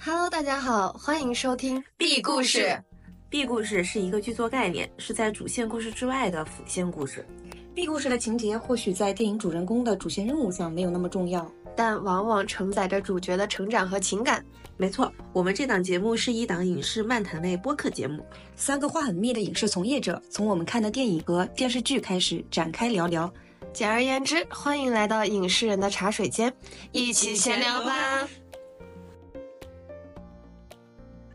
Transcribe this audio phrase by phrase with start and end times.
[0.00, 2.80] Hello，大家好，欢迎收听 B 故事。
[3.28, 7.26] B 故事是一个剧作概念，是在主线故事之外的辅线故事。
[7.74, 14.42] B 故事的情节或许在电影主人公的主线任务上没有那么重要，但往往承载着主角的成长和情感。
[14.76, 18.24] 没错，我们这档节目是一档影视漫谈类播客节目，
[18.54, 23.30] 三个话很密的影视从业者从我们看的电影和电视剧开始展开聊聊。
[23.72, 26.54] 简而言之，欢迎来到影视人的茶水间，
[26.92, 28.28] 一起闲聊吧。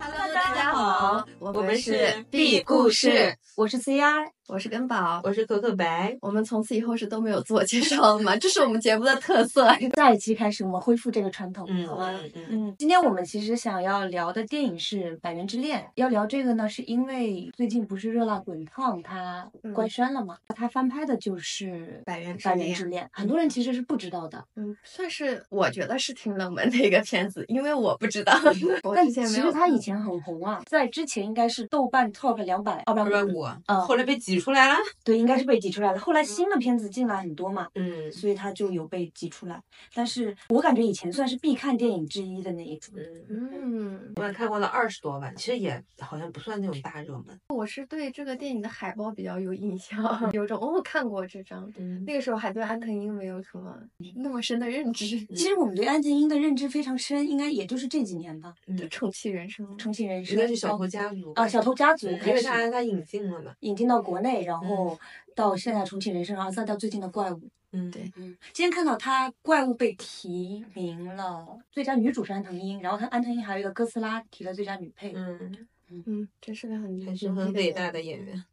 [0.05, 5.19] Hello，大家好，我我们是 B 故事，我是 CR，我是根宝。
[5.23, 6.15] 我是可可白。
[6.21, 8.35] 我们从此以后是都没有自我介绍了吗？
[8.37, 9.67] 这是我们节目的特色。
[9.97, 12.11] 下一期开始，我们恢复这个传统，嗯好吗？
[12.49, 15.79] 嗯今天我们其实想要聊的电影是《百元之恋》。
[15.95, 20.37] 要聊这个呢，是因为最近不是热辣滚烫它官宣了嘛？
[20.55, 21.65] 它翻拍的就是
[22.05, 24.45] 《百元之百之恋》，很多人其实是不知道的。
[24.55, 28.31] 嗯，算是我觉得是挺冷门的一个片子，因为我不知道，
[28.83, 34.75] 我但之前没有其实它以前很红啊，在之前应该是豆瓣 Top 两百二百五，二百五，嗯后来被挤出来了。
[35.03, 35.99] 对，应该是被挤出来了。
[35.99, 39.61] 后来新的片子进来很多嘛，嗯所以他就有被挤出来。
[39.93, 42.93] 但是我感觉以前算是必看电影之一的那一种。
[43.29, 47.39] 嗯，嗯，我也看过了二十多万，其实也好像不算那种大热门。
[47.49, 51.71] 我是对这个电影的海报比较有印象，有种哦，我看过这张。
[51.77, 53.77] 嗯那个时候还对安藤英没有什么
[54.15, 59.65] 那么深的认知，其实我们对安藤英的认知非常深，应该也就是这几年吧，就重启人生。
[59.77, 63.53] 重启人生应该是小偷家族啊，小偷家族因为他他引进了嘛。
[63.61, 64.97] 引进到国内，然后
[65.35, 67.41] 到现在重启人生，然后再到最近的怪物。
[67.71, 68.03] 嗯，对。
[68.15, 75.67] 嗯，今天看到他怪物被提名了最佳女主是安藤樱，然后他安藤樱还有一个哥斯拉提了最佳女配，嗯，
[76.05, 78.45] 嗯，真是个很还是很伟大的演员。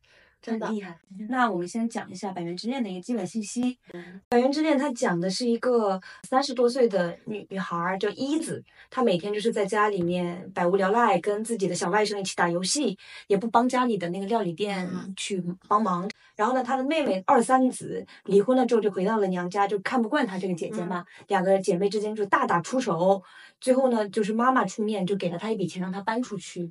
[0.42, 0.98] 真的很厉害。
[1.28, 3.78] 那我们先讲一下《百元之恋》的一个基本信息。
[3.92, 12.96] 嗯《百元之恋》它讲的是一个三十多岁的女女孩儿叫一子，她每天就是在家里面百无聊赖，跟自己的小外甥一起打游戏，
[13.27, 16.08] 也不帮家里的那个料理店嗯去帮忙。
[16.36, 23.22] 然后呢，她的妹妹二三子离婚了之后就回到了娘家，就看不惯她这个姐姐嘛，两个姐妹之间就大打出手。
[23.61, 26.70] 最后呢，就是妈妈出面就给了她一笔钱，让她搬出去。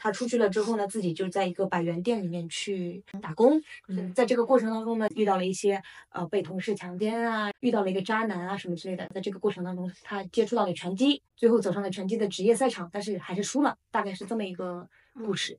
[0.00, 3.60] 她出去了之后呢，自己就在一个百元店里面去打工。
[3.88, 9.06] 嗯在这个过程当中呢，遇到了一些呃被同事强奸啊，遇到了一个渣男啊什么之类的。
[9.14, 15.58] 在这个过程当中，他接触到了拳击，最后走上了拳击的职业赛场，但是还是输了，大概是这么一个故事。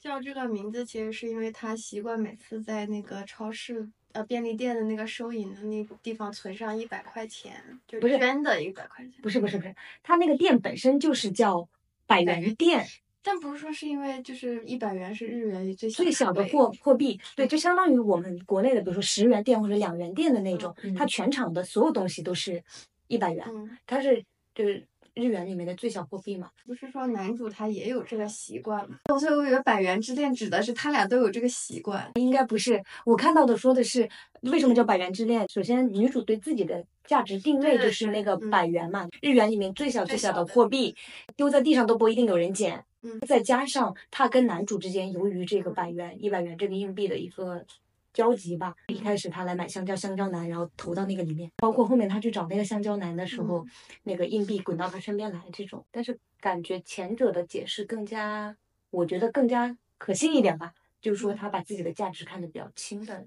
[0.00, 9.14] 叫这个名字，其实是因为他习惯每次在那个超市、呃便利店的那个收银的那个地方存上一百块钱，就不是捐的一百块钱。
[9.20, 11.68] 不是不是不是，他那个店本身就是叫
[12.06, 12.86] 百元店，
[13.22, 22.62] 但不是说是因为就是一百元是日元最最小的货货币，对，就相当于我们国内的，比如说十元店或者两元店的那种，嗯它全场的所有东西都是
[23.06, 24.22] 一百元，嗯，它是
[24.54, 24.84] 就是
[25.14, 26.50] 日元里面的最小货币嘛。
[26.66, 28.96] 不是说男主他也有这个习惯吗？
[29.20, 32.10] 所以我以为百元之恋指的是他俩都有这个习惯。
[32.14, 34.08] 应该不是，我看到的说的是
[34.42, 35.46] 为什么叫百元之恋？
[35.48, 40.96] 首先，女主对自己的价值定位就是那个嗯百元嘛，日元里面最小最小的货币，
[41.36, 42.84] 丢在地上都不一定有人捡。
[43.02, 43.20] 嗯。
[43.20, 47.64] 再加上他跟男主之间由于这个百元、一百元这个硬币的一个
[48.12, 53.64] 交集吧，一开始他来买香蕉，香蕉男，然后投到那个里面，包括后面他去找那个香蕉男的时候，
[54.02, 58.56] 那个硬币滚到他身边来这种，但是感觉前者的解释更加，
[58.90, 63.26] 我觉得更加可信一点吧，就是说他把自己的价值看得比较轻的。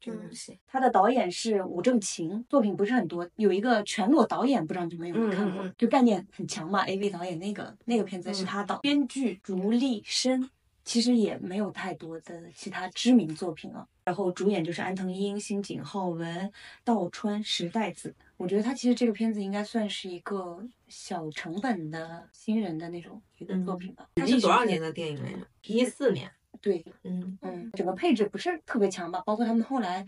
[0.00, 10.48] 这个东西，他的导演是武正勤，作品不是很多，有一个全裸导演，不知道你们有没有看过，就概念很强嘛，AV 导演那个那个片子是他导，编剧竹立生，
[10.84, 13.86] 其实也没有太多的其他知名作品了。
[14.02, 16.50] 然后主演就是安藤樱、新井浩文、
[16.82, 18.12] 道川石代子。
[18.36, 24.08] 我觉得他其实这个片子应该算是一个小成本的新人的那种一个作品吧。
[24.14, 24.80] 它它是多少年？
[24.80, 25.46] 的电影来着？
[25.62, 26.32] 一四年。
[26.62, 27.38] 对，嗯。
[27.42, 30.04] 嗯，整个配置不是特别强吧，包括他们后来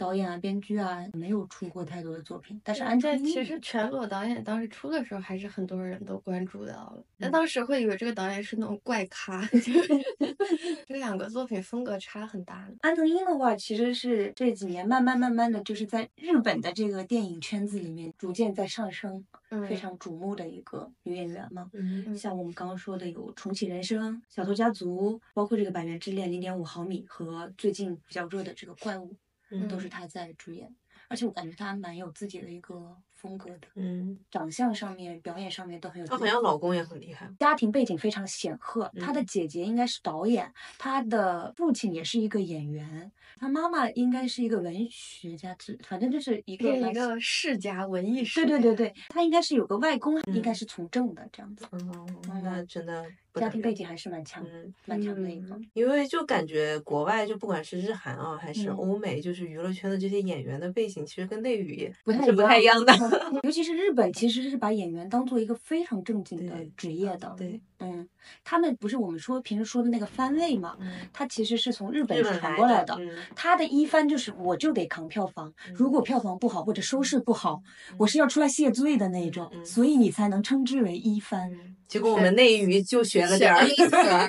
[0.00, 2.58] 导演啊、编剧啊，没有出过太多的作品。
[2.64, 7.04] 但是安藤樱这其实全裸导演当时出的时候，还是很多人都关注到了。
[7.18, 9.72] 那嗯当时会以为这个导演是那种怪咖， 就
[10.88, 12.66] 这两个作品风格差很大。
[12.80, 21.68] 安藤英的话，其实是这几年慢慢慢慢的就是在日本的这个电影圈子里面逐渐在上升，嗯非常瞩目的一个女演员嘛。
[21.74, 29.12] 嗯像我们刚刚说的有《重启人生》《小偷家族》，包括这个《百元之恋》零点五毫米和最近比较热的这个《怪物》，
[29.50, 30.74] 嗯都是他在主演。
[31.08, 36.24] 而且我感觉他蛮有自己的一个风格的，嗯，长相上面、表演上面都很有她好。
[36.24, 37.30] 像老公也很厉害。
[37.38, 48.46] 家庭背景非常显赫，她的嗯姐姐应该是导演，她的父亲也是一个演员，她妈妈应该是一个文学家，之反正就是一个一个世家文艺世家。
[48.46, 52.06] 对对对对，她应该是有个外公，应该嗯是从政的这样子，嗯，
[52.42, 55.58] 那真的家庭背景还是蛮强，嗯，蛮强的一个。
[55.74, 62.92] 因为就感觉国外就不管是日韩啊，还是嗯欧美，就是娱乐圈的这些演员的背景，其实跟内娱也不太是不太一样的。
[63.42, 67.34] 尤其是日本，其实是把演员当做一个非常正经的职业的。
[67.36, 68.08] 对，嗯，
[68.44, 72.94] 他们不是我们说平时说的那个番位嘛，嗯，他其实是从日本传过来的。
[72.98, 77.62] 嗯他的一番就是我就得扛票房，如果票房不好或者收视不好，
[77.98, 81.50] 我是要出来谢罪的那种，嗯嗯所以你才能称之为一番。
[81.52, 83.66] 嗯结果我们内娱就学了点儿。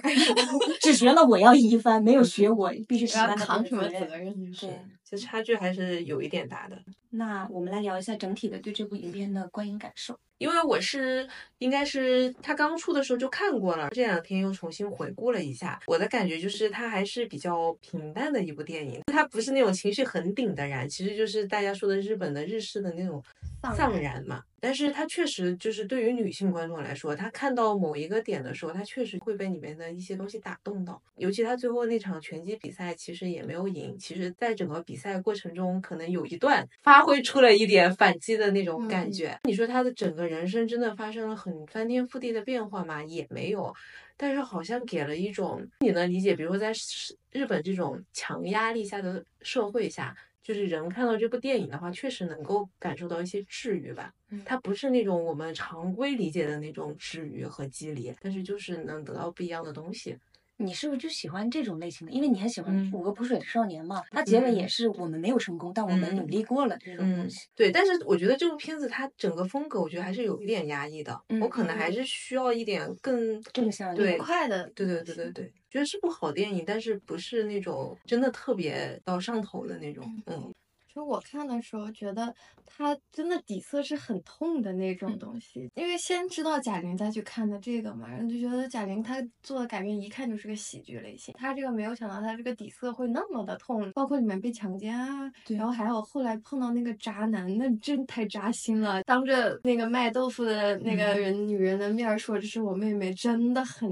[0.81, 4.33] 只学了我要一番，没有学我必须不要扛什么责责任。
[4.59, 4.81] 对，
[5.17, 6.83] 实差距还是有一点大的。
[7.09, 10.19] 那我们来聊一下整体的对这部影片的观影感受。
[10.41, 11.27] 因为我是
[11.59, 23.23] 应该是他刚出的时候就看过了，这两天又重新回顾了一下，我的感觉就是它还是比较平淡的一部电影，它不是那种情绪很顶的燃，其实就是大家说的日本的日式的那种
[23.61, 24.41] 丧丧然嘛。
[24.63, 31.01] 但是它确实就是对于女性观众来说，她看到某一个点的时候，她确实会被里面的一些东西打动到。
[31.15, 39.39] 尤其他最后那场拳击比赛，其实也没有赢，其实在整个比赛过程中，可能有一段发挥出了一点反击的那种感嗯觉。
[39.45, 43.03] 你说他的整个人生真的发生了很翻天覆地的变化吗？
[43.03, 43.73] 也没有。
[44.15, 54.13] 但是好像给了一种你能理解，比如说在是日本这种强压力下的社会下，就是人看到这部电影的话，确实能够感受到一些治愈吧。
[54.45, 60.17] 它不是那种我们常规理解的那种治愈和激励，但是就是能得到不一样的东西。
[60.61, 62.13] 你是不是就喜欢这种类型的？
[62.13, 71.19] 因为你很喜欢嗯《五个补水的少年》嘛，它结尾也嗯是我们没有成功，但我们努嗯力过了这种东嗯西。，对，但是我觉得这部片子它整个风格，我觉得还是有一点压抑的。
[71.29, 80.03] 嗯我可能还是需要一点更正向对愉快的，对对对对对，觉得是部好电影，但是不是那种真的特别到上头的那种。
[80.27, 80.53] 嗯
[80.91, 82.35] 其实我看的时候觉得
[82.65, 103.89] 它真的底色是很痛的那种东西，因为先知道贾玲再去看的这个嘛，然后就觉得贾玲她做的改编一看就是个喜剧类型，她这个没有想到她这个底色会那么的痛，包括里面被强奸啊，对然后还有后来碰到那个渣男，那真太扎心了，当着那个卖豆腐的那个人、女人的面儿说这是我妹妹，真的很，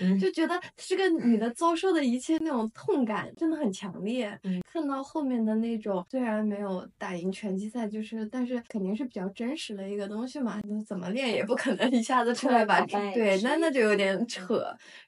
[0.00, 0.18] 嗯。
[0.18, 4.38] 就觉得这个女的遭受的一切那种痛感真的很强烈。
[4.44, 4.62] 嗯。
[4.72, 10.60] 看到后面的那种，虽然没有打赢拳击赛，就是但是肯定是比较真实的一个东西嘛。
[10.68, 14.58] 那怎么练也不可能一下子出来把对，那那就有点扯。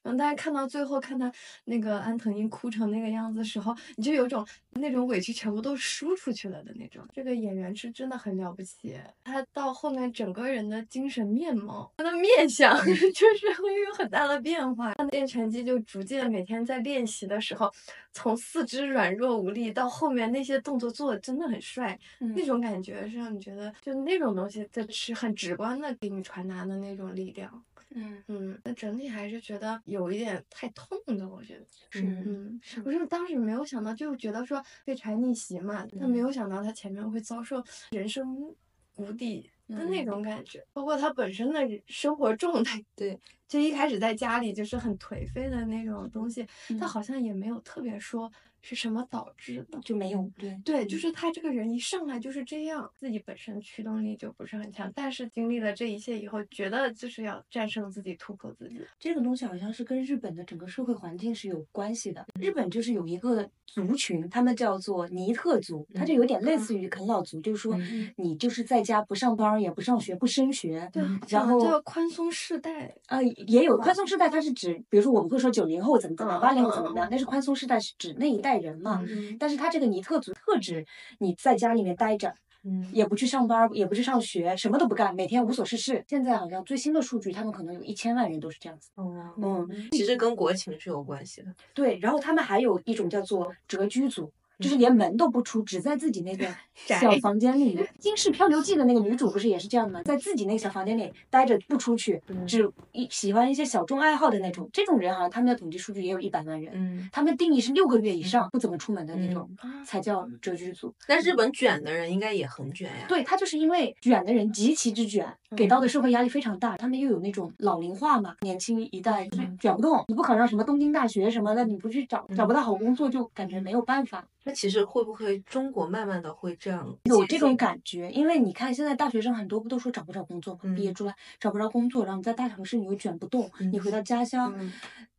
[0.03, 1.31] 然后但是看到最后，看他
[1.65, 7.03] 那个安藤英哭成那个样子的时候，你就有种那种委屈全部都输出去了的那种。
[7.13, 14.95] 这个演员是真的很了不起，他到后面整个人的精神面貌，他的面相 就是会有很大的变化。
[14.95, 17.71] 他练拳击就逐渐每天在练习的时候，
[18.13, 22.33] 从四肢软弱无力到后面那些动作做的真的很帅，嗯。
[22.35, 27.63] 那种感觉是让你觉得就那种东西，这是很直观的给你传达的那种力量。
[27.95, 31.67] 嗯，嗯，那整体还是觉得有一点太痛的，我觉得。
[31.91, 33.07] 是嗯，我是。
[33.07, 38.55] 当时没有想到，就觉得说被柴逆袭嘛，但没有想到他前面会遭受人生
[38.97, 46.47] 谷底的那种感觉，包括他本身的生活状态，对，就一开始在家里就是很颓废的那种东西，
[46.81, 46.89] 他嗯。
[46.89, 48.33] 好像也没有特别说
[48.63, 49.79] 是什么导致的。
[49.85, 58.81] 就没有对对，就是他这个人一上来就是这样，自己本身驱动力就不是很强，但是经历了这一切以后，觉得就是要战胜自己，突破自己。
[58.99, 62.25] 这个东西好像是跟日本的整个社会环境是有关系的。
[62.41, 79.05] 日本就是有一个族群，他们叫做尼特族，他就有点类似于啃老族，就是说嗯你就是在家不上班儿也不上学不升学，对，然后叫宽松世代，呃，也有宽松世代，它是指，比如说我们会说九零后怎么怎么样，嗯八零后怎么怎么样，嗯但是宽松世代是指那一代人嘛。
[79.09, 80.85] 嗯但是他这个尼特族特指
[81.19, 86.05] 你在家里面待着，嗯也不去上班，也不去上学，什么都不干，每天无所事事。
[86.09, 88.91] 现在好像最新的数据，他们可能有一千万人都是这样子。
[88.97, 91.55] 嗯，嗯，其实跟国情是有关系的。
[91.75, 94.31] 对，然后他们还有一种叫做蛰居族。
[94.63, 97.85] 就是连门都不出，只在自己那个 小房间里面。
[97.99, 100.03] 《金氏漂流记》的那个女主不是也是这样的吗？
[100.05, 104.69] 在自己那个小房间里待着不出去，嗯只一喜欢一些小众爱好的那种。
[104.73, 110.95] 这种人好像他们的统计数据也有一百万人，嗯，他们定义是六个月以上不怎么出门的那种，啊才叫谪居族。
[111.07, 113.07] 但日本卷的人应该也很卷呀。
[113.09, 116.77] 对他就是因为卷的人极其之卷，给到的社会压力非常大。
[116.77, 124.25] 他们又有那种老龄化嘛，年轻一代就是卷不动，你不考上什么东京大学什么的，你不去找找不到好工作，就感觉没有办法。
[124.45, 126.97] 那其实会不会中国慢慢的会这样？
[127.05, 130.61] 有这种感觉，因为你看现在大学生很多不都说找不着工作嘛？
[130.65, 134.53] 嗯毕业出来找不着工作，然后你在大城市你又卷不动，你回到家乡。
[134.57, 134.73] 嗯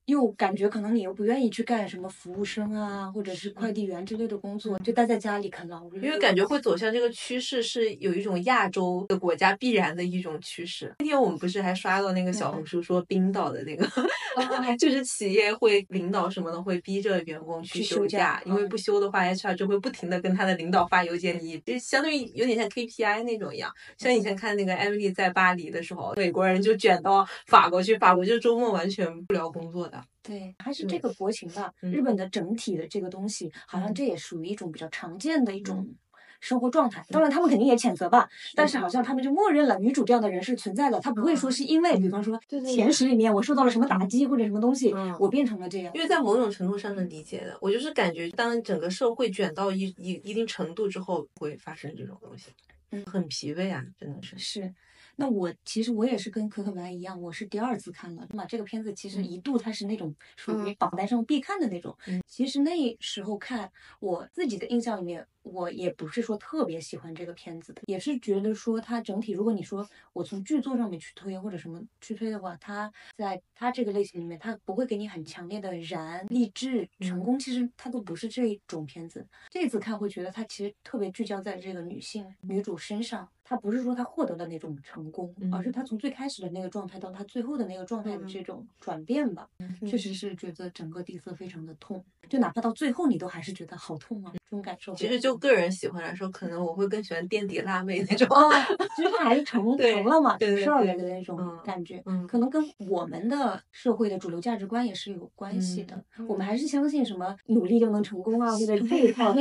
[0.05, 5.83] 又感觉可能你又不愿意去干什么服务生啊，或者是快递员之类的工作，就待在家里啃老。
[5.95, 10.93] 因为感觉会走向这个趋势，是有一种亚洲的国家必然的一种趋势。
[10.99, 13.87] 那天我们不是还刷到那个小红书说冰岛的那个，
[14.77, 23.71] 就是企业会领导什么的会逼着员工去休假因为嗯不休的话，HR 就会不停的跟他的领导发邮件，你就相当于有点像 KPI 那种一样。
[23.97, 30.03] 像以前看那个艾米丽在巴黎的时候，美国人就卷到法国去，法国就周末完全不聊工作的。
[30.21, 31.71] 对，还是这个国情吧。
[31.81, 35.95] 嗯日本的整体的这个东西，好像嗯这也属于一种比较常见的一种嗯
[36.39, 37.05] 生活状态。
[37.09, 46.01] 当然，他们肯定也谴责吧，但是好像他们就默认了女主这样的人是存在的，他不会说是因为，比方说对对前十里面我受到了什么打击或者什么东西嗯，我变成了这样因。
[46.01, 52.49] 为在某种程度上是理解的，我就是感觉，当整个社会卷到一一一定程度之后，会发生这种东西，
[52.91, 54.37] 嗯很疲惫啊，真的是。
[54.37, 54.73] 是，
[55.15, 58.25] 那我其实我也是跟可可白一样，我是第二次看了。
[58.29, 61.95] 那么，这个片子其实嗯一度它是那种属于嗯榜单上必看的那种。
[62.07, 79.27] 嗯其实那时候看，我自己的印象里面，我也不是说特别喜欢这个片子的，也是觉得说它整体，如果你说我从剧作上面去推或者什么去推的话，它在它这个类型里面，它不会给你很强烈的燃、励志、成嗯功，其实它都不是这一种片子。
[79.51, 89.47] 这次看会觉得它其实特别聚焦在这个女性女主身上，她不是说他获得了那种成功，而是他从最开始的那个状态到他最后的那个状态的嗯这种转变吧。
[89.59, 94.95] 嗯确实是觉得整个底色非常的痛，就哪怕到最后你都还是觉得好痛啊，这种感受。
[94.95, 98.27] 其实就个人喜欢来说，可能我会更喜欢垫底辣妹那种。
[98.31, 98.49] 哦，
[98.95, 102.01] 其实他还是成 对成了嘛，对对成事儿了对的那种嗯感觉。
[102.07, 106.01] 嗯可能跟我们的社会的主流价值观也是有关系的。
[106.27, 109.31] 我们还是相信什么努力就能成功啊，或者 这一套。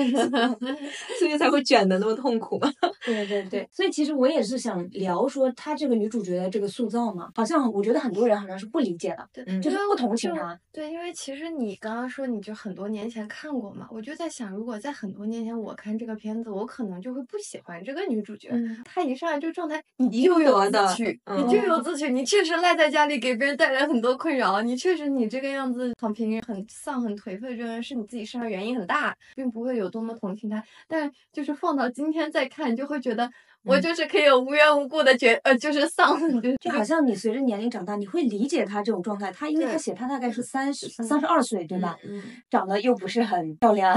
[1.18, 2.68] 所以才会卷的那么痛苦嘛。
[3.06, 10.58] 对对对，所以其实我也是想聊说她这个女主角的这个塑造嘛，好像我觉得很多人好像是不理解的，对，嗯就是不同情她。
[10.72, 18.48] 对，因为其实你刚刚说你就很多年前看过嘛，我就在想，如果在很多年前我看这个片子，我可能就会不喜欢这个女主角。
[18.52, 30.62] 嗯她一上来就状态，你应就有得的自取，嗯你咎由自取，你确实赖在家里给别人带来很多困扰，你确实你这个样子躺平、很丧、很颓废，这个是你自己身上原因很大，并不会有多么同情她。
[30.88, 33.30] 但就是放到今天再看，就会觉得
[33.64, 36.18] 我嗯就是可以有无缘无故的觉呃，就是丧，
[36.60, 39.30] 就好像你随着年龄长大，你会理解他这种状态。
[39.30, 41.96] 他因为他写他大概是三十三十二岁，对吧？
[42.04, 43.96] 嗯，长得又不是很漂亮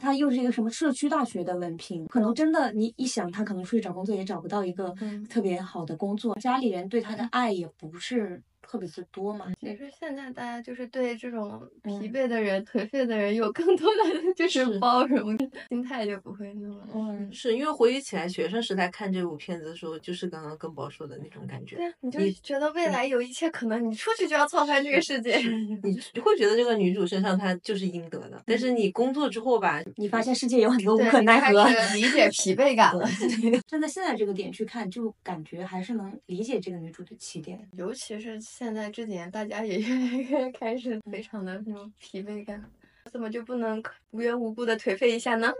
[0.00, 9.46] 他，又是一个什么社区大学的文凭，可能真的你一想，他可能出去找工作也找不到一个嗯特别好的工作，家里人对他的爱也不是特别是多嘛。
[9.60, 14.02] 其实现在大家就是对这种疲嗯惫的人、颓废的人有更多的
[14.34, 15.36] 就是是包容，
[15.70, 16.82] 心态就不会那么。
[16.94, 21.86] 嗯，是因为回忆起来学生时代看这部片子的时候，就是刚刚跟宝说的那种感觉对。
[21.86, 25.36] 啊，你就觉得未来有一切可能，你出去就要操盘这个世界。
[25.82, 31.66] 你会觉得这个女主身上她就是应得的，但是你工作之后吧，你发现世界有很多无可奈何。
[31.94, 33.06] 理解疲惫感了。
[33.66, 37.58] 站在现在这个点去看，就感觉还是能理解这个女主的起点。
[37.76, 42.64] 尤其是现在这几年，大家也 越来越开始非常的那种疲惫感，
[43.12, 43.82] 怎么就不能
[44.12, 45.52] 无缘无故的颓废一下呢？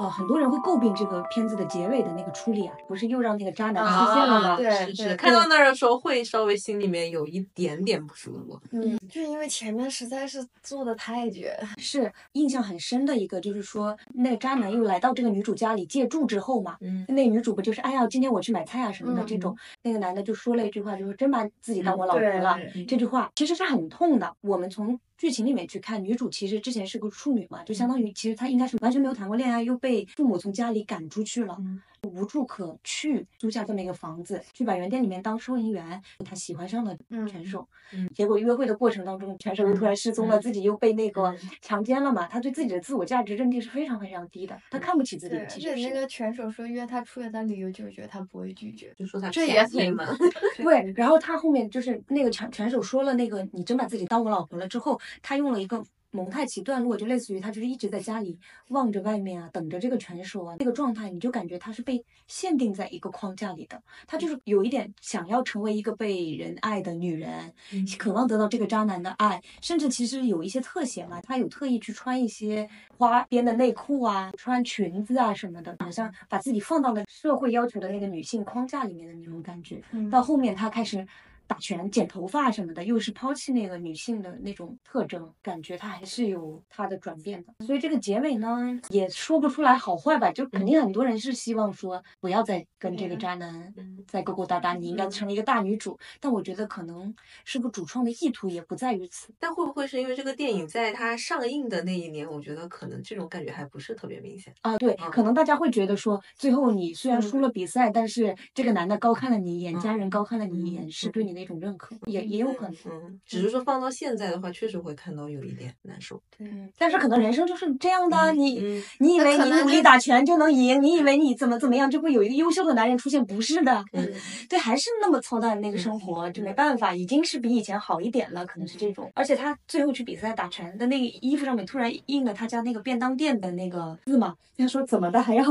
[0.00, 4.56] 哦，很多人会诟病这个片子的结尾的那个处理啊，不是又让那个渣男啊出现了吗？
[4.56, 8.58] 对是是，对看到那儿的时候会稍微心里面有一点点不舒服。
[8.72, 22.58] 嗯，就因为前面实在是做的太绝，是印象很深的一个，就是说那个渣男又来到这个女主家里借住之后嘛，嗯那女主不就是哎呀，今天我去买菜啊什么的、嗯这种，那个男的就说了一句话，就是真把自己当我老婆了。
[22.72, 24.32] 对这句话其实是很痛的。
[24.40, 36.00] 我们从剧情里面去看，女主其实之前是个处女嘛，就相当于其实她应该是完全没有谈过恋爱，又被父母从家里赶出去了，嗯无处可去，租下这么一个房子，去百元店里面当收银员。
[36.24, 42.26] 他喜欢上了嗯全手，嗯结果约会的过程当中，拳手又突然失踪了，嗯自己又被那个嗯强奸了嘛。
[42.26, 50.04] 他对自己的自我价值认定是非常非常低的，他看不起自己，其实那个拳手说约他出来的理由就是觉得他不会拒绝，就说他这也很便宜嘛。
[50.56, 58.38] 对，然后他后面就是那个拳拳手说了那个你真把自己当我老婆了之后，他用了一个蒙太奇段落，就类似于他就是一直在家里
[58.68, 63.80] 望着外面啊，等着这个成熟啊，这个状态，你就感觉他是被限定在一个框架里的。
[64.06, 79.80] 他就是有一点想要成为一个被人爱的女人，嗯渴望得到这个渣男的爱，甚至其实有一些特写嘛，他有特意去穿一些花边的内裤啊，穿裙子啊什么的，好像把自己放到了社会要求的那个女性框架里面的那种感觉。
[79.92, 81.06] 嗯到后面他开始
[81.50, 87.52] 打拳、剪头发什么的，又是抛弃那个女性的那种特征，感觉她还是有她的转变的。
[87.66, 95.98] 所以这个结尾呢，也说不出来好坏吧，就肯定很多人是希望说不要再跟这个渣男嗯再勾勾搭搭，你应该成为一个大女主。
[96.20, 97.12] 但我觉得可能
[97.44, 99.34] 是不是主创的意图也不在于此。
[99.40, 104.54] 但会不会是因为这个电影在它上映的那一年，我觉得可能这种感觉还不是特别明显。
[104.60, 112.76] 啊，对，嗯可能大家会觉得说，最后你虽然嗯输了比赛，但是这个男的高看了你一眼，家嗯人高看了你一嗯眼，是对你的一种认可，也也有可能。
[112.86, 116.20] 嗯，只是说放到现在的话，确实会看到有一点难受。
[116.36, 116.46] 对，
[116.78, 124.12] 但是可能人生就是这样的啊，你嗯你以为你努力打拳就能赢，你以为你怎么怎么样就会有一个优秀的男人出现，不是的，嗯
[124.48, 129.10] 对，还是那么操蛋的那个生活，就没办法，已经是比以前好一点了，可能是这种。
[129.14, 135.44] 而且他最后去比赛打拳的那个衣服上面突然印了他家那个便当店的那个字嘛，他说怎么的 还要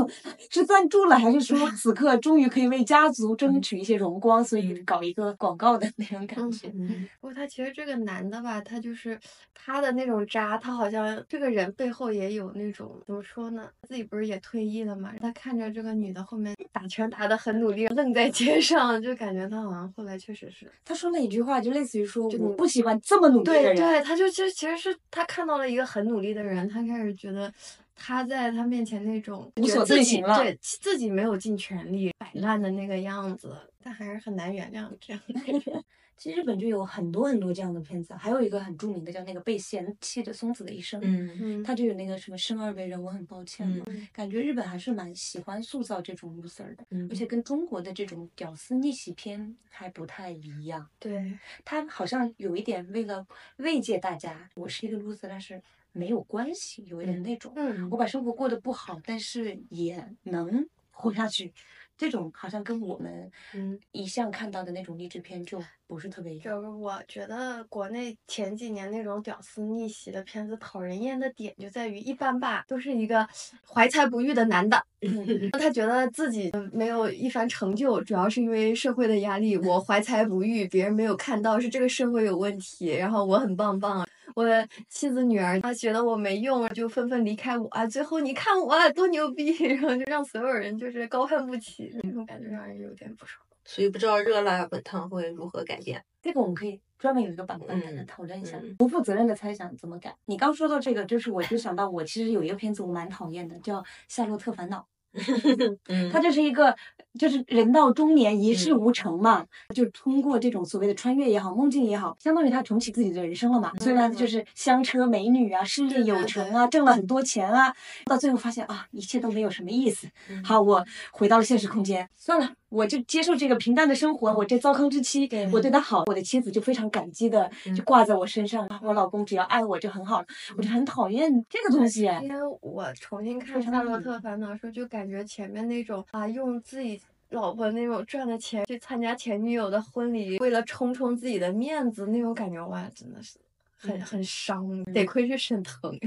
[0.50, 6.68] 是赞助了，还是说此刻终于可以为家族争取一些荣光，所以搞一个广告的那种感觉。
[6.68, 9.18] 嗯不过他其实这个男的吧，他就是
[9.54, 13.68] 他的那种渣，他好像这个人背后也有那种怎么说呢？
[13.88, 15.12] 自己不是也退役了嘛？
[15.20, 20.70] 他看着这个女的后面打拳打得很努力，愣在街上，就感觉他好像后来确实是。
[20.84, 23.74] 他说了一句话，就类似于说我不喜欢这么努力的人。
[23.74, 27.52] 对对，他就其实其实是他看到了一个很努力的人，他开始觉得
[27.94, 35.84] 他在他面前那种无所遁形了对自己没有尽全力摆烂的那个样子，但还是很难原谅这样的人。
[36.16, 43.82] 其实日本就有很多很多这样的片子，还有一个很著名的叫那个被嫌弃的松子的一生，嗯嗯，他就有那个什么生而为人，我很抱歉嘛。
[43.88, 50.86] 嗯感觉日本还是蛮喜欢塑造这种 loser 的，嗯而且跟中国的这种屌丝逆袭片还不太一样。
[50.98, 61.54] 对，他好像有一点为了慰藉大家，我是一个 loser，但是没有关系，有一点那种，嗯我把生活过得不好，但是也能活下去。
[62.00, 66.44] 这种好像跟我们嗯一向看到的那种励志片就不是特别一样。
[66.44, 73.28] 就是我觉得国内前几年那种屌丝逆袭的片子讨人厌的点就在于一般吧，都是一个
[73.68, 74.82] 怀才不遇的男的，
[75.52, 84.06] 他觉得自己没有一番成就，主要是因为社会的压力，我怀才不遇，别人没有看到是这个社会有问题，然后我很棒棒。
[84.34, 87.86] 我的妻子女儿啊觉得我没用，就纷纷离开我啊！
[87.86, 93.44] 最后你看我啊多牛逼， 然后就让所有人就是高攀不起，那种感觉让人有点不爽。
[93.64, 96.02] 所以不知道热辣滚烫会如何改变。
[96.22, 100.14] 这个我们可以专门有一个板块来嗯讨论一下，嗯不负责任的猜想怎么改。
[100.26, 104.78] 你刚说到这个，就是我就想到我其实有一个片子我蛮讨厌的，叫《夏洛特烦恼》。
[105.88, 106.10] 嗯。
[106.10, 106.74] 它就是一个，
[107.18, 109.44] 就是人到中年一事无成嘛，
[109.74, 113.72] 就通过这种所谓的穿越也好，梦境也好，相当于他重启自己的人生了嘛。
[113.80, 117.10] 虽然就是香车美女啊，事业有成啊，挣了很。
[117.10, 120.06] 多钱啊，到最后发现啊，一切都没有什么意思。
[120.44, 124.32] 好，我回到了现实空间，算了，我就接受这个平淡的生活。
[124.32, 130.26] 我这糟糠之妻，我对他好，我的妻子就非常感激的就挂在我身上，啊我老公只要爱我就很好了。
[130.56, 132.02] 我就很讨厌这个东西。
[132.22, 143.38] 因为我重新看非《夏洛特烦恼》的时候，就感觉前面那种啊，用自己老婆那种赚的钱去参加前女友的婚礼，为了冲冲自己的面子那种感觉，哇，真的是
[143.76, 144.84] 很嗯很伤。
[144.84, 145.92] 得亏是沈腾，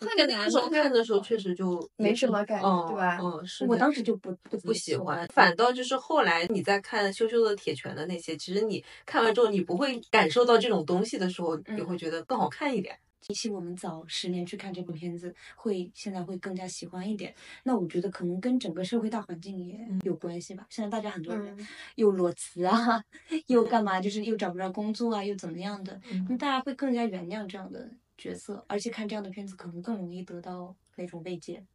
[0.00, 12.98] 那个那个时候看的时候，确实就没什么感觉嗯对吧嗯，是我当时就不不不喜欢，反倒就是后来你在看羞羞的铁拳的那些，其实你看完之后，你不会感受到这种东西的时候，你会觉得更好看一点。
[13.28, 17.34] 比起我们早十年去看这部片子，会现在会更加喜欢一点。
[17.64, 20.64] 那我觉得可能跟整个社会大环境也有关系吧。
[20.70, 23.02] 现在大家很多人嗯 又裸辞啊，
[23.48, 31.66] 又干嘛，就是又找不着工作啊，又怎么样的，嗯那大家会更加原谅这样的角色，而且看这样的片子可能更容易得到那种慰藉。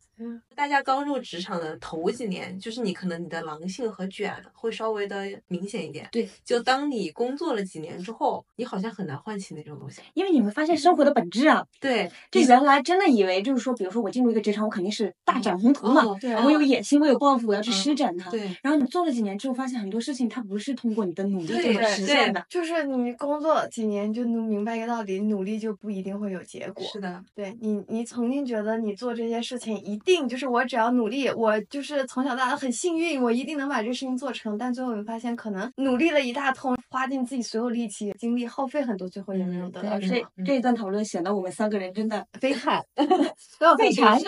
[0.56, 6.08] 大家刚入职场的头几年，就是你可能你的狼性和卷会稍微的明显一点。
[6.12, 10.02] 对，就当你工作了几年之后，你好像很难唤起那种东西。
[10.13, 18.30] 因为你会发现生活的本质啊，对，就原来真的以为就是说，比如说我进入一个职场，我肯定是大展宏图嘛，哦对我有野心，我有抱负，我要去嗯施展它。
[18.30, 22.45] 对，然后你做了几年之后，发现很多事情它不是通过你的努力就能实现的。
[22.50, 26.86] 就是你工作几年就能明白一个道理，努力就不一定会有结果。
[26.86, 34.58] 是的，对你，你曾经觉得你做这些事情一定就是我只要努力，我就是从小到大很幸运，我一定能把这个事情做成。
[34.58, 40.28] 但最后你发现，可能努力了一大通，花尽自己所有力气、精力，耗费很多，最后也没有得到什这么。
[40.46, 42.82] 这一段讨论显得我们三个人真的 悲惨
[43.60, 44.26] 没有废柴是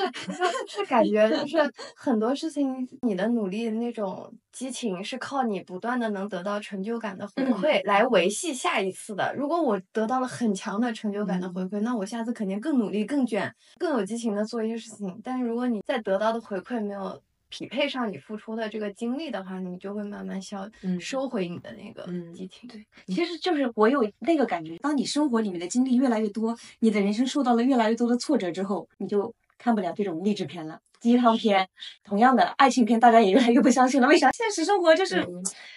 [0.67, 1.57] 是感觉就是
[1.95, 9.33] 很多事情，你的努力的那种激情是靠你不断的能得到成就感的回嗯馈来维系下一次的。
[9.35, 15.19] 如果我得到了很强的成就感嗯的回馈，那我下次肯定更努力、更卷、更有激情的做一些事情。
[15.23, 22.67] 但是如果你在得到的回馈没有匹配上你付出的这个精力的话，你就会慢慢消嗯收回你的那个嗯激情。
[22.67, 30.79] 对，其实就是我有那个感觉，当你生活里面的经历越来越多，你的人生受到了越来越多的挫折之后，你就看不了这种励志片了。
[31.03, 31.67] 鸡汤片，
[32.01, 34.07] 同样的爱情片，大家也越来越不相信了。
[34.07, 34.31] 为啥？
[34.31, 35.17] 现实生活就是，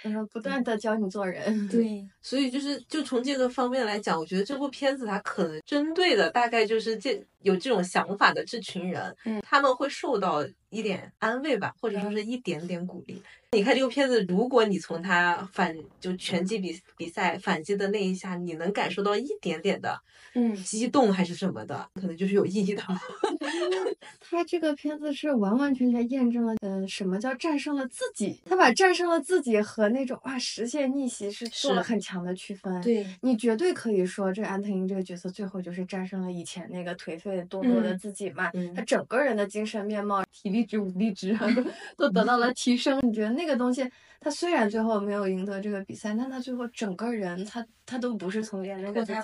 [0.02, 1.44] 然后不断的教你做人。
[1.68, 13.20] 对，所以就是就从这个方面来讲，我觉得这部片子它可能针对的大概就是这有这种想法的这群人，嗯他们会受到一点安慰吧，或者说是一点点鼓励。
[13.52, 19.98] 你看这个片子，如果你从他反就拳击比比赛反击的那一下，你能感受到一点点的
[20.34, 22.82] 嗯，激动还是什么的，可能就是有意义的。
[24.20, 28.38] 他这个片子是完完全全验证了，呃，什么叫战胜了自己？
[28.44, 38.50] 他把战胜了自己和那种啊实现逆袭是做了很强的区分。，对，你绝对可以说，这个安藤樱这个角色最后就是战胜了以前那个颓废堕落的嗯自己嘛。
[38.52, 41.64] 嗯他整个人的精神面貌、体力值、武力值啊都
[41.96, 43.00] 都得到了提升。
[43.02, 49.22] 你觉得那个东西，他虽然最后没有赢得这个比赛，但他最后整个人他他都不是从前那个脱胎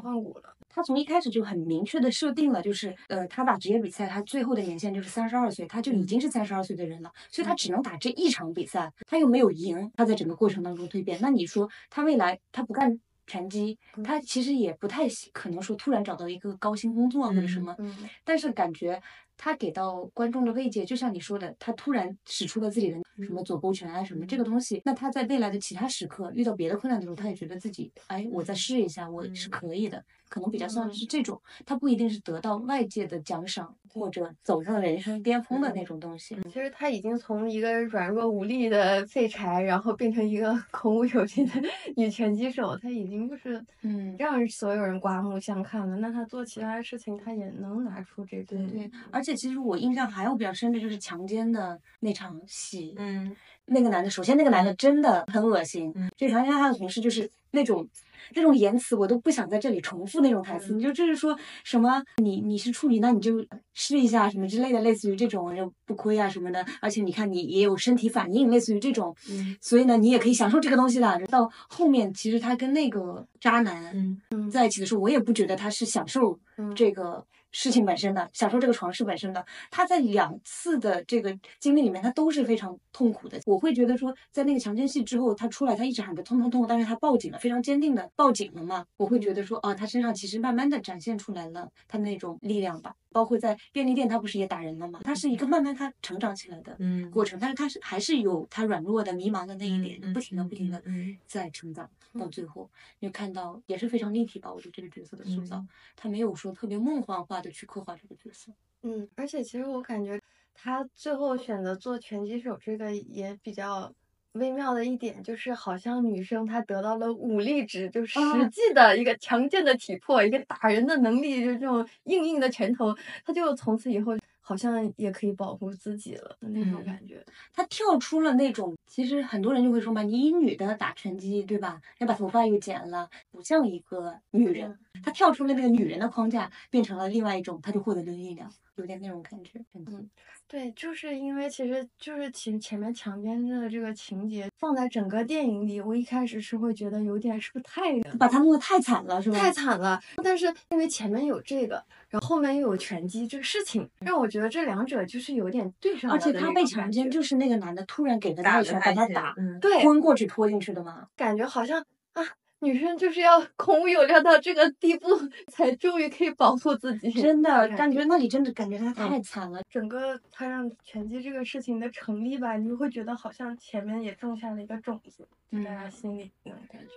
[0.00, 0.54] 换骨了。
[0.70, 11.16] 他从一开始就很明确的设定了，就是呃，他把职业比赛，他最后的年限就是三十二岁，他就已经是三十二岁的人了，所以他只能打这一场比赛，他又没有赢，他在整个过程当中蜕变。
[11.22, 17.96] 那你说他未来他不干拳击，他其实也不太喜可能说突然找到一个高薪工作啊或者什么，嗯。
[18.24, 19.00] 但是感觉
[19.36, 24.60] 他给到观众的慰藉，就像你说的，他突然使出了自己的什么左勾拳啊什么这个东。
[24.60, 36.36] 西，那他在未来的其他时刻遇到别的困难的时候，他也觉得自己，哎，我再试一下，我是可以的，可能比较像是这种，他不一定是得到外界的奖赏或者走上人生巅峰的那种东西。
[36.44, 41.52] 其实他已经从一个软弱无力的废柴，然后变成一个 孔武有力的
[41.96, 45.96] 女拳击手，他已经就是嗯让所有人刮目相看了。
[45.96, 48.56] 那他做其他的事情，他也能拿出这个。
[48.56, 53.34] 对，而且其实我印象还有比较深的就是强奸的那场戏，嗯
[53.68, 57.86] 那个男的，首先那个男的真的很恶心，嗯这强奸他的同事就是那种
[58.34, 60.74] 那种言辞，我都不想在这里重复那种台词。
[60.74, 66.64] 嗯你就就是说什么你你是处女，那你就试一下什么之类的，类似于这种就不亏啊什么的。
[66.80, 71.26] 而且你看你也有身体反应，类似于这种，嗯所以呢你也可以享受这个东西的。
[71.26, 73.92] 到后面其实他跟那个渣男
[74.30, 79.44] 嗯在一起的时候，我也不觉得他是享受嗯这个事情本身的，享受这个床事本身的。
[79.70, 83.40] 他在两次的这个经历里面，他都是非常痛苦的。
[83.46, 88.84] 我会觉得说，在那个强奸戏之后，他出来，他一直喊着痛痛痛，但是他报警了，非常坚定的报警了嘛。
[88.96, 92.94] 我会觉得说，啊，他身上其实慢慢的展现出来了他那种力量吧。
[93.10, 95.00] 包括在便利店，他不是也打人了吗？
[95.02, 104.52] 他是一个慢慢他成长起来的嗯过程，但是他是还是有他软弱的、迷茫的那一点，嗯不停的、不停的嗯在成长，到最后你就看到也是非常立体吧。
[104.52, 108.52] 我觉得这个角色的塑造，嗯他没有说特别梦幻化的去刻画这个角色。
[108.82, 110.20] 嗯，而且其实我感觉
[110.54, 113.92] 他最后选择做拳击手，这个也比较
[114.38, 127.22] 微妙的一点，就是好像女生她得到了武力值，就实啊际的一个强健的体魄，一个打人的能力，就这种硬硬的拳头，她就从此以后好像也可以保护自己了的那种嗯感觉。
[127.52, 131.80] 她跳出了那种，其实很多人就会说嘛，你以女的打拳击，对吧？
[131.98, 134.78] 要把头发又剪了，不像一个女人。
[135.04, 139.60] 他跳出了那个女人的框架，变成了另外一种，他就获得了力量，有点那种感觉。
[139.74, 140.08] 嗯，
[140.46, 149.38] 对，就是因为其实就是前前面强奸的这个情节放在整个电影里，我一开始是会觉得有点是不是太把他弄得太惨了，是吧？
[149.38, 150.00] 太惨了。
[150.22, 161.06] 但是因为前面有这个，然后后面又有拳击这个事情，让我觉得这两者就是有点对上了而且他被强奸，就是那个男的突然给了他打一拳，把他打嗯对，昏过去拖进去的嘛。
[161.16, 161.84] 感觉好像
[162.14, 162.22] 啊，
[162.60, 165.08] 女生就是要 孔武有量到这个地步，
[165.46, 167.10] 才终于可以保护自己。
[167.12, 169.62] 真的感感觉那里真的感觉他太惨了。
[169.70, 176.88] 整个他让拳击这个事情的成立吧，你就会觉得好像前面也种下了一个种子，在大家心里那种感觉。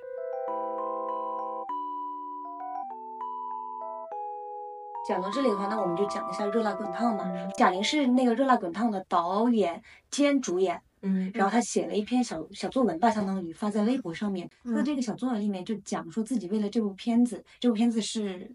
[5.08, 7.24] 讲到这里的话，那我们就讲一下《热辣滚烫》嘛。
[7.26, 14.50] 嗯贾玲是那个《热辣滚烫》的导演兼主演，嗯然后他写了一篇小小作文吧，相当于发在微博上面。
[14.64, 18.52] 他在嗯这个小作文里面就讲说自己为了这部片子，这部片子是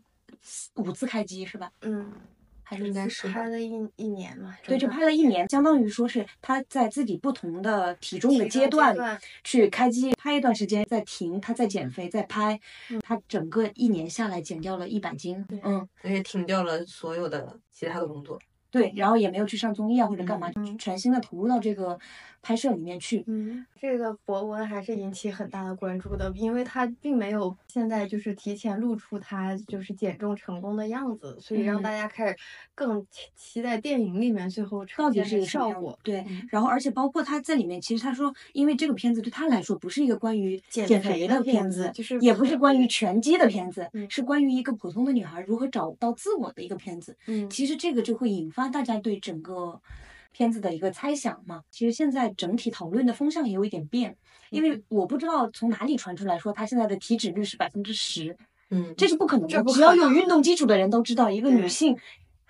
[0.74, 1.70] 五次开机是吧？
[1.82, 2.12] 嗯
[2.68, 12.58] 还是应该是拍了一一年嘛，对，就拍了一年，相当于说是他在自己不同的体重的阶阶段段去开机，拍一段时间再停，他再减肥再拍，
[12.90, 18.36] 嗯他整个一年下来减掉了一百斤，嗯，而且停掉了所有的其他的工作。
[18.78, 21.98] 对，然后也没有去上综艺啊或者干嘛，嗯全心的投入到这个
[22.42, 23.24] 拍摄里面去。
[23.26, 32.36] 嗯，这个博文还是引起很大的关注的，因为他并没有现在就是提前露出他就是减重成功的样子，所以让嗯大家开始
[32.74, 35.98] 更期期待电影里面最后到底是个什么效果。
[36.02, 47.16] 对嗯，然后而且包括他在里面，其实他说，因为这个片子对他来说不是一个关于减减肥肥的片片子就是也不是关于拳击的片子，嗯是关于一个普通的女孩如何找到自我的一个片子。
[47.26, 49.80] 嗯，其实这个就会引发大家对整个
[50.32, 51.62] 片子的一个猜想嘛。
[51.70, 54.16] 其实现在整体讨论的风向也有一点变，
[54.50, 58.36] 因为我不知道从哪里传出来说他现在的体脂率是百分之十，
[58.70, 59.62] 嗯，这是不可能的。
[59.72, 61.96] 只要有运动基础的人都知道，一个女性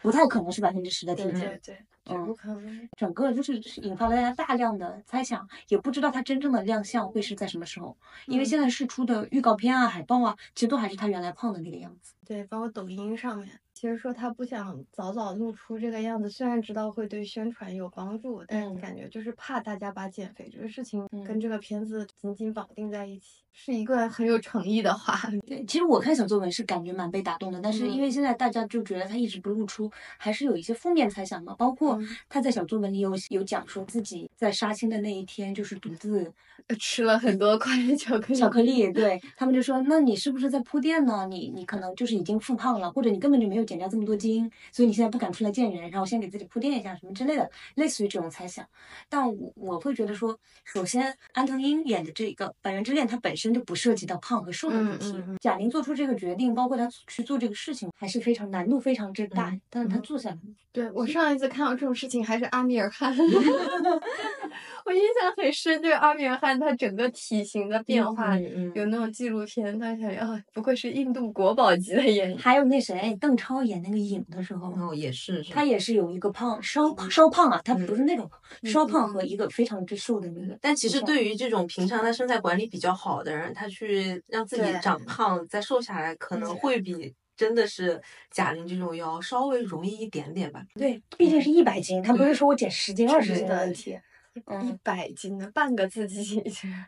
[0.02, 1.32] 不太可能是百分之十的体脂。
[1.32, 1.78] 对对对，
[2.14, 2.88] 嗯不可能。
[2.96, 12.14] 整个就是引发了大家大量的猜想，也不知道它真正的亮相会是在什么时候，因为嗯现在释出的预告片啊、海报啊，其实都还是他原来胖的那个样子。
[12.24, 25.28] 对，包括抖音上面，其实说他不想早早露出这个样子，虽然知道会对宣传有帮助，但嗯感觉就是怕大家把减肥这个事情跟嗯这个片子紧紧绑定在一起，是一个很有诚意的话。
[25.46, 31.54] 对，其实我看小作文是感觉蛮被打动的，但是因嗯为现在大家就觉得他一直不露出，还是有一些负面猜想嘛。
[31.58, 36.32] 包括嗯他在小作文里有有讲说自己在杀青的那一天就是独自
[36.80, 41.26] 吃了很多块巧克力，巧克力，对他们就说，那你是不是在铺垫呢？
[41.30, 48.66] 你你可能就是已经复胖了，或者你根本就没有减掉这么多斤，所以你现在不敢出来见人，然后先给自己铺垫一下什么之类的，类似于这种猜想。
[49.08, 55.12] 但我我会觉得说，首先安藤英演的这个《百元之恋》，它本身就不涉及到胖和瘦的问题。
[55.12, 60.40] 嗯嗯嗯贾玲做出这个决定，包括她去做这个事情，还是非常难度非常之大，嗯但是她嗯做下来了。
[60.72, 63.16] 对我上一次看到这种事情还是阿米尔汗
[64.84, 72.38] 我印象很深，就是阿米尔汗他整个体型的变化，嗯嗯有那种纪录片，当时想啊，不愧是印度国宝级的演员。
[72.38, 78.30] 还有那谁，邓超演那个影的时候，哦，也是，是他也是有一个胖稍胖稍胖啊，他不是那种
[78.62, 80.58] 嗯稍胖和一个非常之瘦的那个。
[80.60, 90.62] 但其实对于这种平常他身材管理比较好的人，他去让自己长胖再瘦下来，可能嗯会比真的是贾玲这种要稍微容易一点点吧。
[90.74, 93.98] 对，毕竟是一百斤，他不是说我减十斤、二十斤的的问题，
[94.40, 96.42] 一嗯，百斤的半个自己，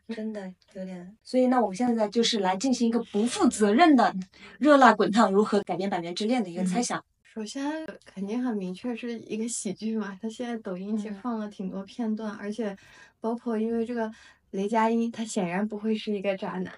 [0.09, 1.17] 真的有点。
[1.23, 4.15] 所以那我们现在就是来进行一个不负责任的
[4.59, 7.03] 热辣滚烫如何改变《百元之恋》的一个猜想。
[7.23, 12.77] 首先肯定很明确是一个喜剧嘛，他现在抖音其实嗯放了挺多片段，而且
[13.21, 14.11] 包括因为这个
[14.51, 16.73] 雷佳音，他显然不会是一个渣男。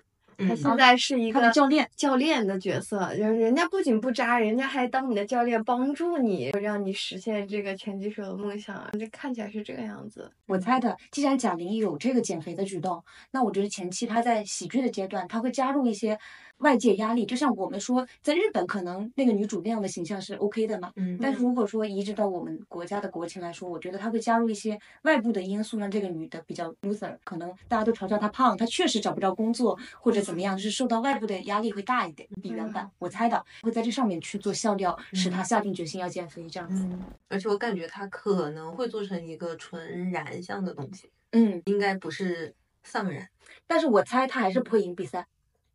[0.48, 8.88] 他嗯现在是一个教练教练的角色，人人家不仅不渣，人家还当你的教练，帮助你，让你实现这个拳击手的梦想。
[8.98, 10.31] 这看起来是这个样子。
[10.46, 16.18] 我猜的，既然贾玲有这个减肥的举动，那我觉得前期她在喜剧的阶段，她会加入一些
[16.60, 17.26] 外界压力。
[17.26, 27.16] 就像我们说，在日本可能那个女主那样的形象是 OK 的嘛，嗯但是如果说移植到我们国家的国情来说，我觉得她会加入一些外部的因素，让这个女的比较 loser。
[27.24, 32.90] 可能大家都嘲笑她胖，她确实找不着工作或者怎么样，就是受到外部的压力会大一点，比原版。
[32.98, 36.82] 我猜的会在这上面去做笑料，使她下定决心要减肥这样子。
[36.84, 43.28] 嗯，而且我感觉她可能会做成一个纯燃向的东西，嗯，应该不是丧燃。
[43.66, 45.26] 但是我猜她还是不会赢比赛，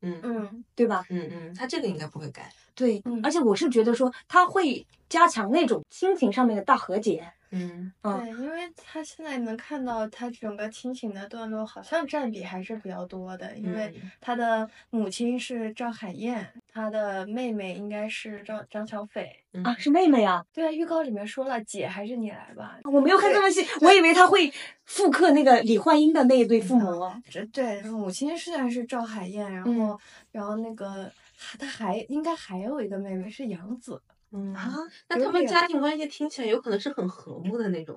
[0.05, 1.03] 嗯嗯，对吧？
[1.09, 2.49] 嗯嗯，他这个应该不会改。
[2.75, 7.31] 对，嗯而且我是觉得说他会加强那种亲情上面的大和解。
[7.55, 13.55] 嗯嗯对，因为他现在能看到他整个亲情的段落，好像占比还是比较多的。
[13.57, 19.29] 因为嗯他的母亲是赵海燕，他的妹妹应该是张张小斐。
[19.63, 20.45] 啊，是妹妹啊！
[20.53, 22.77] 对啊，预告里面说了，姐还是你来吧。
[22.83, 24.51] 我没有看这么细，我以为他会
[24.83, 27.09] 复刻那个李焕英的那一对父母。
[27.29, 29.99] 这对母亲虽然是赵海燕，然后、嗯
[30.33, 31.09] 然后那个
[31.57, 34.01] 他还应该还有一个妹妹是杨紫。
[34.35, 34.73] 嗯啊，
[35.09, 37.95] 那他们家庭关系听起来有可能是很和睦的那种。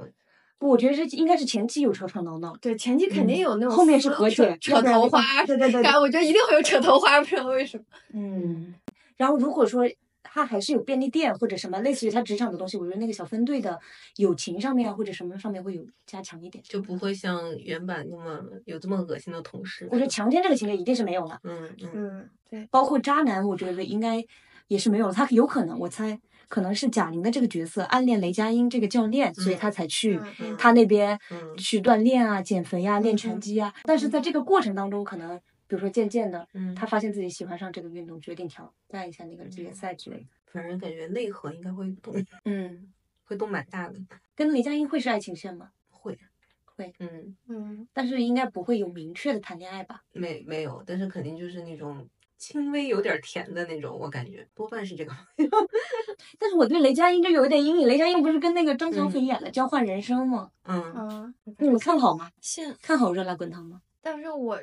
[0.58, 7.84] 不我觉得这应该是前期有吵吵闹闹，对，前期肯定嗯有那种后面是和解，扯头花，对对对我觉得一定会有扯头花，不知道为什么。
[8.12, 8.74] 嗯。
[9.16, 9.84] 然后如果说
[10.22, 13.78] 他还是有便利店或者什么类似于他职场的东西，我觉得那个小分队的
[14.16, 16.62] 友情上面啊或者什么上面会有加强一点。
[16.66, 19.88] 就不会像原版那么有这么恶心的同事。
[19.92, 21.38] 我觉得强奸这个情节一定是没有了。
[21.44, 24.24] 嗯嗯嗯，对，包括渣男，我觉得应该
[24.66, 25.12] 也是没有了。
[25.12, 33.72] 他有可能，我猜可能是贾玲的这个角色暗恋雷佳音这个教练，所以他才去嗯嗯他那边嗯去锻炼啊、减肥啊、练拳嗯击啊。
[33.84, 40.24] 但是在这个过程当中，可能比如说渐渐的，嗯，他发现自己喜欢上这个运动，决定挑战一下那个职业赛之类的。
[40.46, 42.14] 反正感觉内核应该会动，
[42.46, 42.90] 嗯，
[43.24, 43.94] 会动蛮大的。
[44.34, 45.70] 跟雷佳音会是爱情线吗？
[45.90, 46.18] 会
[46.64, 50.02] 会，嗯，嗯，但是应该不会有明确的谈恋爱吧？
[50.12, 55.12] 没没有，但是肯定就是那种轻微有点甜的那种，我感觉多半是这个。
[56.38, 57.88] 但是我对雷佳音就有一点阴影。
[57.88, 60.50] 雷佳音不是跟那个张小嗯斐演的《交换人生》吗？
[60.64, 62.30] 嗯，嗯，你们看好吗？
[62.40, 63.82] 现看好《热辣滚烫》吗？
[64.00, 64.58] 但是我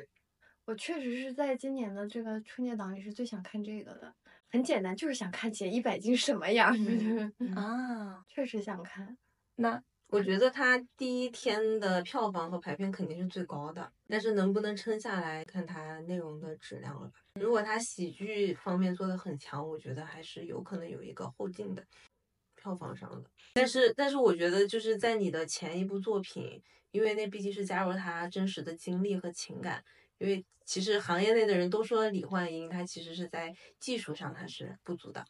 [0.64, 4.12] 我确实是在今年的这个春节档里是最想看这个的。
[4.48, 6.74] 很简单，就是想看减一百斤什么样，
[7.38, 9.18] 嗯 啊，确实想看。
[9.56, 17.14] 那我觉得它第一天的票房和排片肯定是最高的，但是能不能撑下来，看它内容的质量了吧。
[17.40, 21.84] 如果它喜剧方面做的很强，我觉得还是有可能有一个后劲的，
[22.54, 23.28] 票房上的。
[23.54, 29.84] 但是，但是我觉得就是在你的前一部作品，因为那毕竟是加入他真实的经历和情感。
[30.18, 35.22] 因为其实行业内的人都说李焕英她其实是在技术上她是不足的，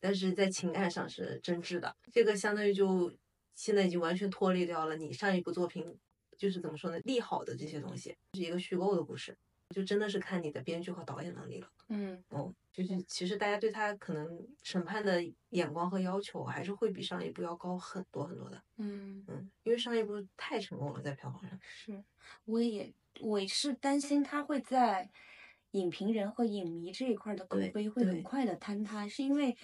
[0.00, 1.94] 但是在情感上是真挚的。
[2.10, 3.12] 这个相当于就
[3.54, 5.96] 现在已经完全脱离掉了你上一部作品
[6.36, 9.36] 就是怎么说呢利好的这些东西，是一个虚构的故事，
[9.70, 11.68] 就真的是看你的编剧和导演能力了。
[11.88, 18.62] 嗯，哦，就是其实大家对他可能审判的眼光和要求还是会比上一部要高很多很多的。
[18.78, 21.58] 嗯，嗯，因为上一部太成功了，在票房上。
[21.62, 22.02] 是，
[22.46, 25.10] 我也我是担心他会在
[25.72, 29.54] 影评人和影迷这一块儿的口碑会很快的坍塌，是因为，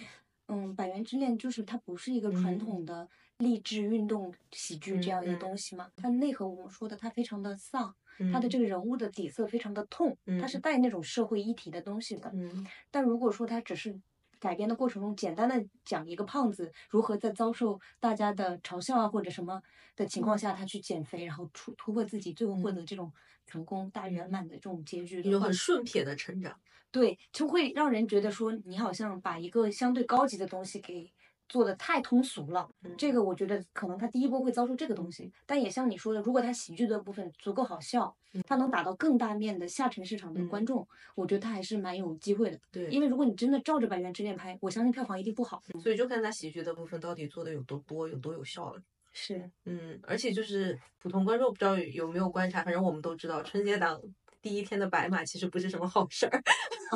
[0.47, 3.09] 嗯，《百元之恋》就是它不是一个传嗯统的
[3.41, 7.93] 励志运动喜剧这样一个东西嘛，它内核我们说的它非常的丧，
[8.29, 8.49] 它的嗯。
[8.49, 10.61] 这个人物的底色非常的痛，它是嗯。
[10.61, 12.33] 带那种社会议题的东西的。
[12.33, 12.65] 嗯。
[12.91, 13.99] 但如果说它只是
[14.39, 19.61] 改编的过程中简单的讲一个胖子如何在遭受大家的嘲笑啊或者什么
[19.95, 22.75] 的情况下，他去减肥，然后突突破自己，最后获嗯。
[22.75, 23.11] 得这种
[23.45, 26.59] 成功大圆满的这种结局的话一种很，顺撇的成长。
[26.91, 31.09] 对，就会让人觉得说你好像把一个相对高级的东西给
[31.51, 32.67] 做的太通俗了。
[32.85, 38.15] 嗯这个我觉得可能他第一波会遭受这个东西，但也像你说的，如果他喜剧的部分足够好笑，
[38.47, 42.57] 他能打到更大面的下沉市场的观嗯众，我觉得他还是蛮有机会的。
[42.71, 45.61] 对，因为如果你真的照着《百元之恋》拍，我相信票房一定不好。
[45.83, 48.81] 所以就看他喜剧的部分到底做的有多多，有多有效了。
[49.13, 54.01] 是，嗯，而且就是普通观众不知道有有没有观察，反正我们都知道春节档
[54.41, 56.41] 第一天的白马其实不是什么好事儿。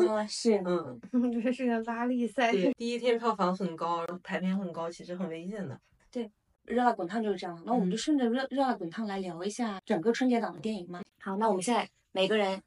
[0.08, 1.00] 啊，是，嗯，
[1.42, 2.52] 这是个拉力赛。
[2.52, 5.80] 对，第一天票房很高，排片很高，其实很危险的。
[6.12, 6.30] 对
[6.66, 7.62] 热辣滚烫就是这样。
[7.66, 11.02] 那我们就嗯顺着热热辣滚烫来聊一下整个春节档的电影嘛。
[11.20, 12.62] 好，那我们现在每个人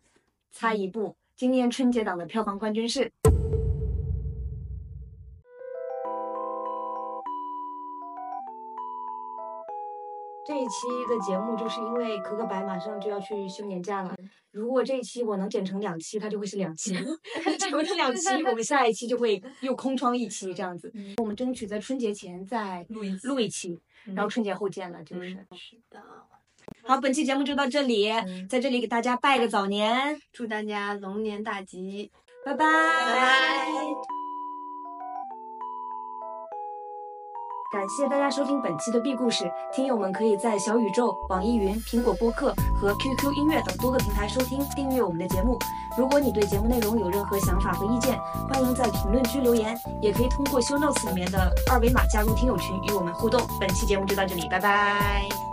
[0.50, 3.10] 猜一部今年春节档的票房冠军是。
[10.68, 14.14] 一期的节目就是因为可可白马上就要去休年假了，
[14.50, 16.92] 如果这一期我能剪成两期，它就会是两期；
[17.58, 20.92] 剪不成两期，我们下一期就会又空窗一期这样子。
[21.16, 23.80] 我们争取在春节前再录一录一期，
[24.14, 25.30] 然后春节后见了，就是。
[25.30, 26.02] 是的，
[26.82, 28.10] 好，本期节目就到这里，
[28.46, 32.12] 在这里给大家拜个早年，祝大家龙年大吉。
[32.44, 32.66] 拜拜。
[32.66, 34.17] 拜
[37.70, 45.58] 感谢大家收听本期的 B 故事，听友们可以在小宇宙、网易云、苹果播客和 QQ 音乐等多个平台收听、订阅我们的节目。
[45.98, 53.46] 如果你对节目内容有任何想法和意见，欢迎在评论区留言，也可以通过 Show Notes 里面的二维码加入听友群与我们互动。
[53.60, 55.47] 本期节目就到这里，拜拜。